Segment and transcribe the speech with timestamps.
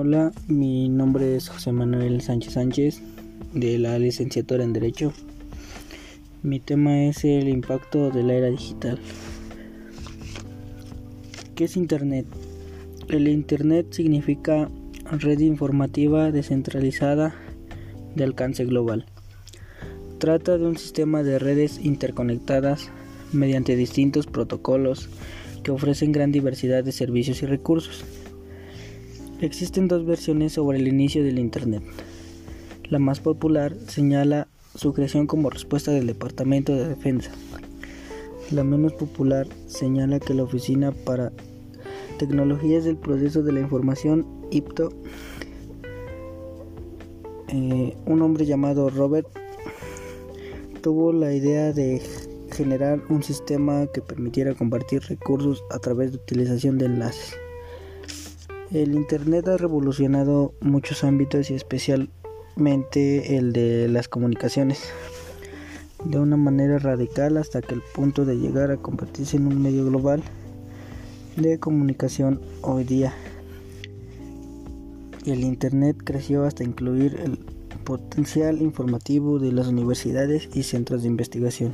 [0.00, 3.02] Hola, mi nombre es José Manuel Sánchez Sánchez
[3.52, 5.12] de la licenciatura en Derecho.
[6.44, 9.00] Mi tema es el impacto de la era digital.
[11.56, 12.26] ¿Qué es Internet?
[13.08, 14.70] El Internet significa
[15.10, 17.34] red informativa descentralizada
[18.14, 19.04] de alcance global.
[20.18, 22.88] Trata de un sistema de redes interconectadas
[23.32, 25.08] mediante distintos protocolos
[25.64, 28.04] que ofrecen gran diversidad de servicios y recursos.
[29.40, 31.84] Existen dos versiones sobre el inicio del Internet.
[32.90, 37.30] La más popular señala su creación como respuesta del Departamento de Defensa.
[38.50, 41.30] La menos popular señala que la Oficina para
[42.18, 44.88] Tecnologías del Proceso de la Información, IPTO,
[47.46, 49.28] eh, un hombre llamado Robert,
[50.82, 52.02] tuvo la idea de
[52.50, 57.36] generar un sistema que permitiera compartir recursos a través de utilización de enlaces.
[58.72, 64.82] El Internet ha revolucionado muchos ámbitos y especialmente el de las comunicaciones
[66.04, 69.86] de una manera radical hasta que el punto de llegar a convertirse en un medio
[69.86, 70.22] global
[71.36, 73.14] de comunicación hoy día.
[75.24, 77.38] El Internet creció hasta incluir el
[77.84, 81.72] potencial informativo de las universidades y centros de investigación.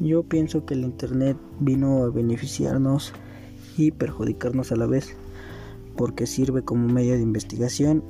[0.00, 3.12] Yo pienso que el Internet vino a beneficiarnos
[3.76, 5.14] y perjudicarnos a la vez
[5.96, 8.02] porque sirve como medio de investigación,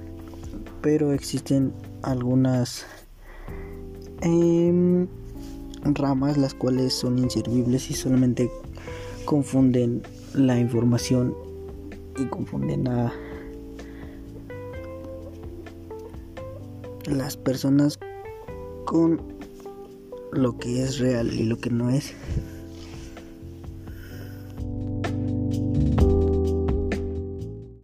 [0.82, 2.86] pero existen algunas
[4.20, 5.06] em,
[5.84, 8.50] ramas las cuales son inservibles y solamente
[9.24, 10.02] confunden
[10.34, 11.34] la información
[12.18, 13.12] y confunden a
[17.06, 17.98] las personas
[18.86, 19.20] con
[20.32, 22.14] lo que es real y lo que no es.